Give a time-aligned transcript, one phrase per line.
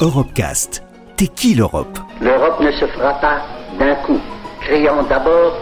[0.00, 0.82] Europecast.
[1.16, 1.98] T'es qui l'Europe?
[2.22, 3.42] L'Europe ne se fera pas
[3.78, 4.18] d'un coup.
[4.62, 5.52] Créons d'abord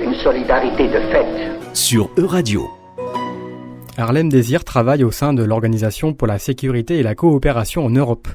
[0.00, 1.26] une solidarité de fait.
[1.74, 2.77] Sur Euradio.
[4.00, 8.28] Harlem Désir travaille au sein de l'Organisation pour la sécurité et la coopération en Europe.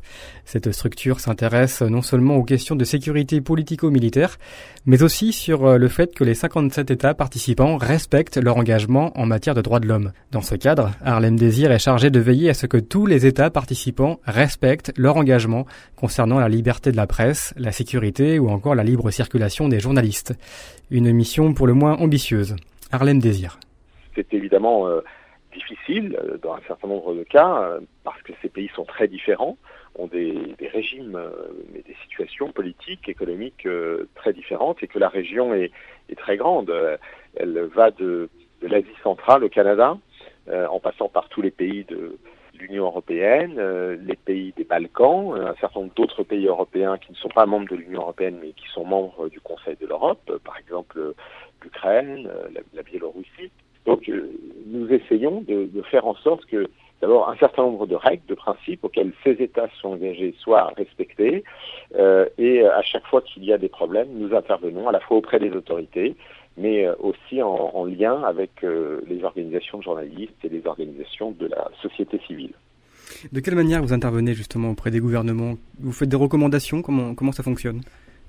[0.44, 4.38] Cette structure s'intéresse non seulement aux questions de sécurité politico-militaire,
[4.86, 9.26] mais aussi sur euh, le fait que les 57 États participants respectent leur engagement en
[9.26, 10.12] matière de droits de l'homme.
[10.32, 13.50] Dans ce cadre, Harlem Désir est chargé de veiller à ce que tous les États
[13.50, 18.84] participants respectent leur engagement concernant la liberté de la presse, la sécurité ou encore la
[18.84, 20.34] libre circulation des journalistes.
[20.92, 22.58] Une mission pour le moins ambitieuse.
[22.92, 23.62] Harlem Désir.
[24.14, 25.00] C'est évidemment euh,
[25.54, 29.08] difficile euh, dans un certain nombre de cas euh, parce que ces pays sont très
[29.08, 29.58] différents,
[29.96, 31.30] ont des, régimes euh,
[31.74, 33.68] des situations politiques, économiques
[34.16, 35.72] très différentes et que la région est,
[36.18, 36.72] très grande.
[37.36, 38.30] Elle va de,
[38.62, 39.98] l'Asie centrale au Canada
[40.48, 42.18] en passant par tous les pays de
[42.54, 43.60] l'Union européenne,
[44.06, 47.68] les pays des Balkans, un certain nombre d'autres pays européens qui ne sont pas membres
[47.68, 51.14] de l'Union européenne mais qui sont membres du Conseil de l'Europe, par exemple
[51.64, 52.30] l'Ukraine,
[52.74, 53.52] la Biélorussie.
[53.86, 54.10] Donc
[54.68, 56.68] nous essayons de, faire en sorte que
[57.02, 61.44] d'abord un certain nombre de règles, de principes auxquels ces États sont engagés soient respectés
[61.96, 65.18] euh, et à chaque fois qu'il y a des problèmes, nous intervenons à la fois
[65.18, 66.16] auprès des autorités
[66.56, 71.48] mais aussi en, en lien avec euh, les organisations de journalistes et les organisations de
[71.48, 72.54] la société civile.
[73.32, 75.56] De quelle manière vous intervenez justement auprès des gouvernements?
[75.80, 76.82] Vous faites des recommandations?
[76.82, 77.82] Comment, comment ça fonctionne?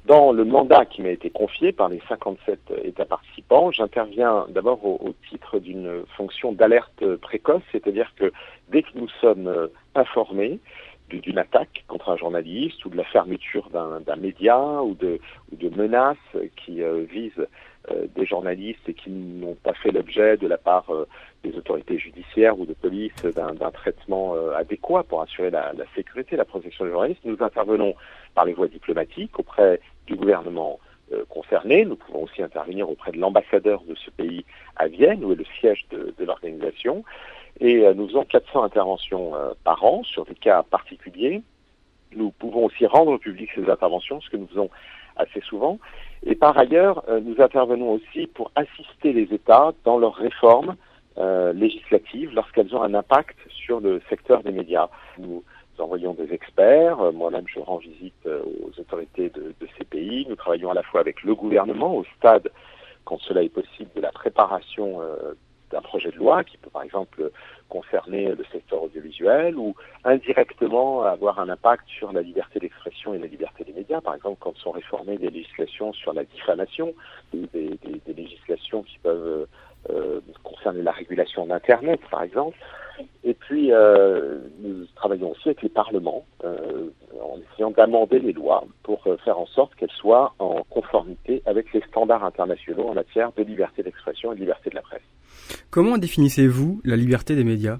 [0.04, 5.14] Dans le mandat qui m'a été confié par les 57 États participants, j'interviens d'abord au,
[5.30, 8.32] titre d'une fonction d'alerte précoce, c'est-à-dire que
[8.68, 10.60] dès que nous sommes informés
[11.20, 15.20] d'une attaque contre un journaliste ou de la fermeture d'un média ou de,
[15.76, 16.16] menaces
[16.56, 17.46] qui euh, visent
[17.90, 21.06] euh, des journalistes et qui n'ont pas fait l'objet de la part euh,
[21.42, 26.44] des autorités judiciaires ou de police d'un traitement adéquat pour assurer la, la sécurité, la
[26.44, 27.94] protection des journalistes, nous intervenons
[28.34, 30.78] par les voies diplomatiques auprès du gouvernement
[31.28, 31.84] concerné.
[31.84, 34.46] Nous pouvons aussi intervenir auprès de l'ambassadeur de ce pays
[34.76, 37.04] à Vienne, où est le siège de l'organisation.
[37.60, 41.42] Et euh, nous faisons 400 interventions euh, par an sur des cas particuliers.
[42.14, 44.70] Nous pouvons aussi rendre public ces interventions, ce que nous faisons
[45.16, 45.78] assez souvent.
[46.24, 50.76] Et par ailleurs, nous intervenons aussi pour assister les États dans leurs réformes
[51.54, 54.88] législatives lorsqu'elles ont un impact sur le secteur des médias.
[55.18, 55.44] Nous
[55.76, 57.00] nous envoyons des experts.
[57.00, 60.26] Euh, moi-même, je rends visite euh, aux autorités de, de, ces pays.
[60.28, 62.50] Nous travaillons à la fois avec le gouvernement au stade,
[63.04, 65.34] quand cela est possible, de la préparation euh,
[65.70, 67.30] d'un projet de loi qui peut, par exemple,
[67.68, 73.26] concerner le secteur audiovisuel ou indirectement avoir un impact sur la liberté d'expression et la
[73.26, 74.00] liberté des médias.
[74.00, 76.94] Par exemple, quand sont réformées des législations sur la diffamation,
[77.32, 79.46] des, des, des législations qui peuvent
[79.90, 82.56] euh, concerner la régulation d'Internet, par exemple.
[83.24, 86.90] Et puis, euh, nous travaillons aussi avec les parlements euh,
[87.20, 91.72] en essayant d'amender les lois pour euh, faire en sorte qu'elles soient en conformité avec
[91.72, 95.02] les standards internationaux en matière de liberté d'expression et de liberté de la presse.
[95.70, 97.78] Comment définissez-vous la liberté des médias?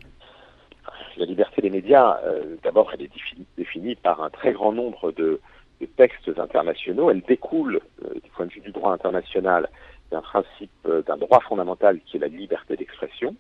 [1.17, 2.19] La liberté des médias,
[2.65, 5.41] d'abord, elle est définie, définie, par un très grand nombre de,
[5.81, 7.09] de textes internationaux.
[7.09, 9.69] Elle découle, du point de vue du droit international,
[10.15, 10.71] d'un principe,
[11.07, 13.35] d'un droit fondamental qui est la liberté d'expression.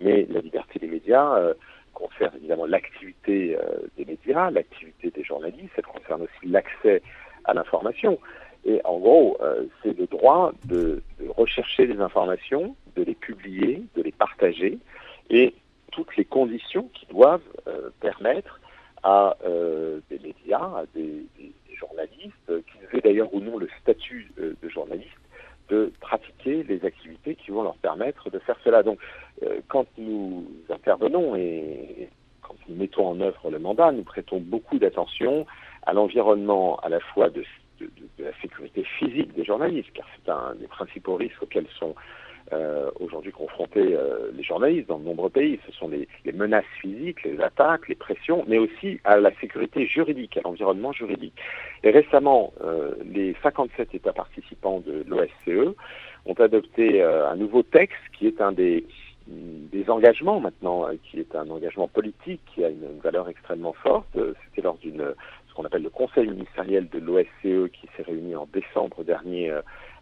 [0.00, 1.54] Mais la liberté des médias euh,
[1.92, 7.02] concerne évidemment l'activité euh, des médias, l'activité des journalistes, elle concerne aussi l'accès
[7.44, 8.18] à l'information.
[8.64, 11.02] Et en gros, euh, c'est le droit de,
[11.36, 14.78] rechercher des informations, de les publier, de les partager,
[15.30, 15.54] et
[15.92, 18.60] toutes les conditions qui doivent euh, permettre
[19.02, 24.32] à euh, des médias, à des, des journalistes, qu'ils aient d'ailleurs ou non le statut
[24.38, 25.10] de journaliste,
[25.68, 28.82] de pratiquer les activités qui vont leur permettre de faire cela.
[28.82, 28.98] Donc,
[29.42, 32.08] euh, quand nous intervenons et
[32.42, 35.46] quand nous mettons en œuvre le mandat, nous prêtons beaucoup d'attention
[35.86, 37.44] à l'environnement à la fois de,
[37.80, 41.94] de, de, la sécurité physique des journalistes, car c'est un des principaux risques auxquels sont
[42.52, 45.58] euh, aujourd'hui confrontés euh, les journalistes dans de nombreux pays.
[45.66, 49.86] Ce sont les, les, menaces physiques, les attaques, les pressions, mais aussi à la sécurité
[49.86, 51.34] juridique, à l'environnement juridique.
[51.82, 55.74] Et récemment, euh, les 57 États participants de l'OSCE
[56.26, 58.86] ont adopté euh, un nouveau texte qui est un des,
[59.26, 63.72] des engagements maintenant, euh, qui est un engagement politique qui a une, une valeur extrêmement
[63.72, 64.08] forte.
[64.14, 65.14] C'était lors d'une
[65.48, 69.54] ce qu'on appelle le Conseil ministériel de l'OSCE qui s'est réuni en décembre dernier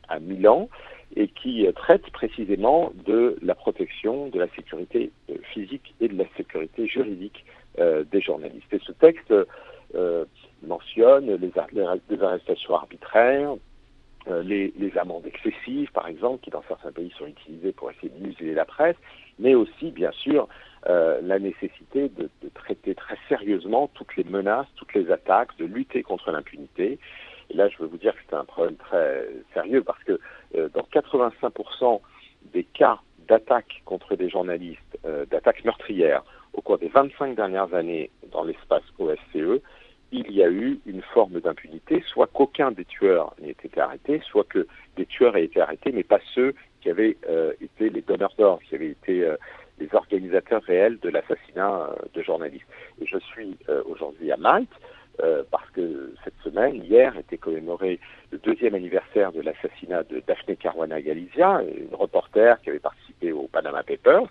[0.08, 0.69] à Milan
[1.16, 5.10] et qui traite précisément de la protection de la sécurité
[5.52, 7.44] physique et de la sécurité juridique
[7.78, 8.72] euh, des journalistes.
[8.72, 9.32] Et ce texte
[9.94, 10.25] euh,
[10.62, 13.54] mentionne les, arrestations arbitraires,
[14.44, 18.55] les, amendes excessives, par exemple, qui dans certains pays sont utilisées pour essayer de museler
[18.55, 18.96] la presse,
[19.38, 20.48] mais aussi, bien sûr,
[20.87, 26.31] la nécessité de, traiter très sérieusement toutes les menaces, toutes les attaques, de lutter contre
[26.31, 26.98] l'impunité.
[27.52, 30.19] Et là, je veux vous dire que c'est un problème très sérieux parce que
[30.54, 32.00] dans 85%
[32.52, 36.22] des cas d'attaques contre des journalistes, euh, d'attaques meurtrières
[36.52, 39.60] au cours des 25 dernières années dans l'espace OSCE,
[40.14, 44.44] il y a eu une forme d'impunité, soit qu'aucun des tueurs n'ait été arrêté, soit
[44.44, 44.66] que
[44.96, 48.60] des tueurs aient été arrêtés, mais pas ceux qui avaient euh, été les donneurs d'ordre,
[48.69, 49.37] qui avaient été euh,
[49.78, 52.66] les organisateurs réels de l'assassinat de journalistes.
[53.00, 53.56] Et je suis
[53.87, 54.69] aujourd'hui à Malte,
[55.20, 58.00] euh, parce que cette semaine, hier, était commémoré
[58.30, 63.46] le deuxième anniversaire de l'assassinat de Daphne Caruana Galizia, une reporter qui avait participé au
[63.48, 64.24] Panama Papers.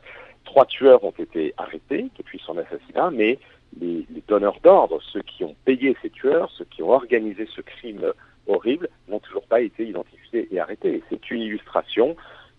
[0.43, 3.37] Trois tueurs ont été arrêtés depuis son assassinat, mais
[3.79, 8.11] les, donneurs d'ordre, ceux qui ont payé ces tueurs, ceux qui ont organisé ce crime
[8.47, 11.03] horrible, n'ont toujours pas été identifiés et arrêtés.
[11.09, 12.15] C'est une illustration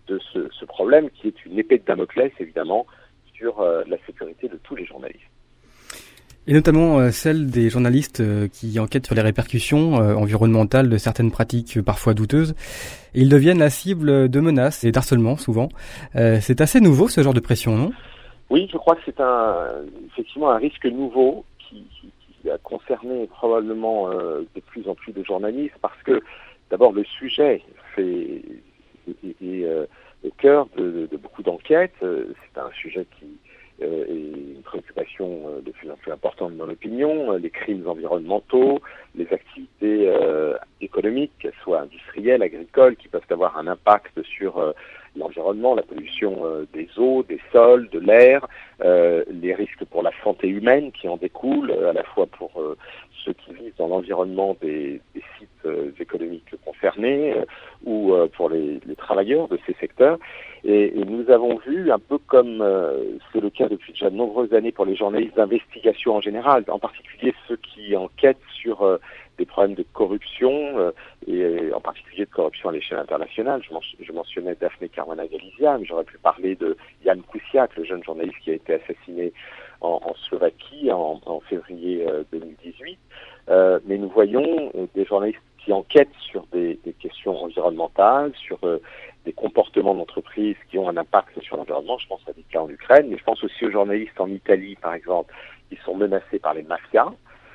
[0.07, 2.87] de ce, ce, problème qui est une épée de Damoclès, évidemment,
[3.35, 5.32] sur euh, la sécurité de tous les journalistes
[6.47, 10.97] et notamment euh, celle des journalistes euh, qui enquêtent sur les répercussions euh, environnementales de
[10.97, 12.53] certaines pratiques parfois douteuses.
[13.13, 15.69] ils deviennent la cible de menaces et d'harcèlement souvent.
[16.13, 17.91] c'est assez nouveau ce genre de pression, non?
[18.49, 19.55] Oui, je crois que c'est un,
[20.07, 22.11] effectivement un risque nouveau qui, qui,
[22.41, 26.21] qui a concerné probablement de plus en plus de journalistes parce que
[26.69, 27.61] d'abord le sujet
[27.95, 28.41] fait,
[29.41, 29.87] est,
[30.37, 31.95] cœur de, de beaucoup d'enquêtes.
[32.01, 33.27] C'est un sujet qui
[33.81, 37.87] euh, et une préoccupation euh, de plus en plus importante dans l'opinion, euh, les crimes
[37.87, 38.81] environnementaux,
[39.15, 40.09] les activités
[40.81, 44.73] économiques, qu'elles soient industrielles, agricoles, qui peuvent avoir un impact sur
[45.15, 46.43] l'environnement, la pollution
[46.73, 48.47] des eaux, des sols, de l'air,
[48.81, 52.51] les risques pour la santé humaine qui en découlent, à la fois pour
[53.23, 55.67] ceux qui vivent dans l'environnement des, sites
[55.99, 57.35] économiques concernés
[57.85, 60.17] ou pour les, travailleurs de ces secteurs.
[60.65, 64.15] Et, et, nous avons vu, un peu comme euh, c'est le cas depuis déjà de
[64.15, 68.97] nombreuses années pour les journalistes d'investigation en général, en particulier ceux qui enquêtent sur euh,
[69.37, 70.91] des problèmes de corruption, euh,
[71.27, 73.61] et en particulier de corruption à l'échelle internationale.
[73.61, 78.03] Je, je, mentionnais Daphne Caruana Galizia, mais j'aurais pu parler de Jan Kuciak, le jeune
[78.03, 79.33] journaliste qui a été assassiné
[79.81, 82.99] en, en Slovaquie en, en février 2018.
[83.85, 88.59] mais nous voyons des journalistes qui enquêtent sur des, des questions environnementales, sur
[89.25, 91.97] des comportements d'entreprise qui ont un impact sur l'environnement.
[91.97, 94.75] Je pense à des cas en Ukraine, mais je pense aussi aux journalistes en Italie,
[94.81, 95.33] par exemple,
[95.69, 97.13] qui sont menacés par les mafias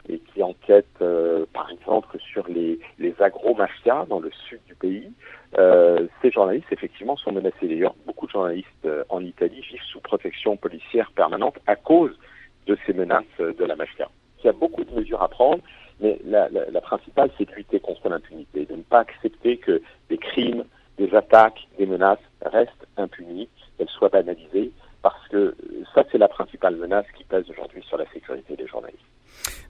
[0.08, 5.12] et qui enquêtent, euh, par exemple, sur les, les agro-mafias dans le sud du pays.
[5.58, 7.68] Euh, ces journalistes, effectivement, sont menacés.
[7.68, 12.18] D'ailleurs, beaucoup de journalistes euh, en Italie vivent sous protection policière permanente à cause
[12.66, 14.08] de ces menaces de la mafia.
[14.42, 15.62] Il y a beaucoup de mesures à prendre,
[16.00, 19.82] mais la, la, la principale, c'est de lutter contre l'impunité, de ne pas accepter que
[20.08, 20.64] des crimes,
[20.98, 23.48] des attaques, des menaces restent impunies,
[23.78, 24.72] elles soient banalisées,
[25.02, 25.54] parce que
[25.94, 29.00] ça, c'est la principale menace qui pèse aujourd'hui sur la sécurité des journalistes.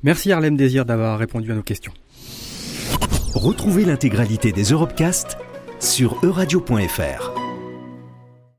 [0.02, 1.92] Merci Harlem Désir d'avoir répondu à nos questions.
[3.34, 5.38] Retrouvez l'intégralité des Europecast
[5.80, 7.38] sur euradio.fr.